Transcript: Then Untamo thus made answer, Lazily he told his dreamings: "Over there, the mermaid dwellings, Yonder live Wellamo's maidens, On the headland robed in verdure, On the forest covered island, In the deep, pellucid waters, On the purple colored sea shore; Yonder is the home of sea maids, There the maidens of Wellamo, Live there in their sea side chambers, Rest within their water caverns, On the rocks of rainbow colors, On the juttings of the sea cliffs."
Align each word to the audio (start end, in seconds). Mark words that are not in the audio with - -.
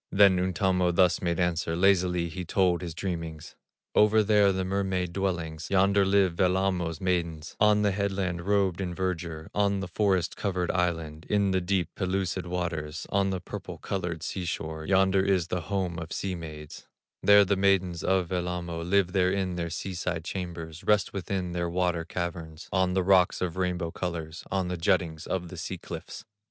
Then 0.11 0.39
Untamo 0.39 0.91
thus 0.91 1.21
made 1.21 1.39
answer, 1.39 1.75
Lazily 1.75 2.27
he 2.27 2.43
told 2.43 2.81
his 2.81 2.95
dreamings: 2.95 3.53
"Over 3.93 4.23
there, 4.23 4.51
the 4.51 4.65
mermaid 4.65 5.13
dwellings, 5.13 5.69
Yonder 5.69 6.03
live 6.05 6.35
Wellamo's 6.39 6.99
maidens, 6.99 7.55
On 7.59 7.83
the 7.83 7.91
headland 7.91 8.41
robed 8.47 8.81
in 8.81 8.95
verdure, 8.95 9.47
On 9.53 9.79
the 9.79 9.87
forest 9.87 10.35
covered 10.35 10.71
island, 10.71 11.27
In 11.29 11.51
the 11.51 11.61
deep, 11.61 11.89
pellucid 11.95 12.47
waters, 12.47 13.05
On 13.11 13.29
the 13.29 13.39
purple 13.39 13.77
colored 13.77 14.23
sea 14.23 14.43
shore; 14.45 14.87
Yonder 14.87 15.21
is 15.21 15.49
the 15.49 15.61
home 15.61 15.99
of 15.99 16.11
sea 16.11 16.33
maids, 16.33 16.87
There 17.21 17.45
the 17.45 17.55
maidens 17.55 18.03
of 18.03 18.29
Wellamo, 18.31 18.81
Live 18.83 19.11
there 19.11 19.29
in 19.31 19.53
their 19.55 19.69
sea 19.69 19.93
side 19.93 20.23
chambers, 20.23 20.83
Rest 20.83 21.13
within 21.13 21.51
their 21.51 21.69
water 21.69 22.05
caverns, 22.05 22.67
On 22.73 22.95
the 22.95 23.03
rocks 23.03 23.39
of 23.39 23.55
rainbow 23.55 23.91
colors, 23.91 24.43
On 24.49 24.67
the 24.67 24.77
juttings 24.77 25.27
of 25.27 25.49
the 25.49 25.57
sea 25.57 25.77
cliffs." 25.77 26.25